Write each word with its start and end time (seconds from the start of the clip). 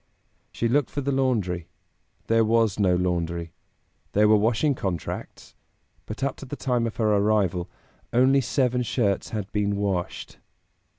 She 0.51 0.67
looked 0.67 0.89
for 0.89 1.01
the 1.01 1.11
laundry; 1.11 1.67
there 2.25 2.43
was 2.43 2.79
no 2.79 2.95
laundry. 2.95 3.53
There 4.13 4.27
were 4.27 4.35
washing 4.35 4.73
contracts, 4.73 5.53
but 6.07 6.23
up 6.23 6.37
to 6.37 6.45
the 6.47 6.55
time 6.55 6.87
of 6.87 6.95
her 6.95 7.13
arrival 7.15 7.69
"only 8.11 8.41
seven 8.41 8.81
shirts 8.81 9.29
had 9.29 9.51
been 9.51 9.75
washed." 9.75 10.39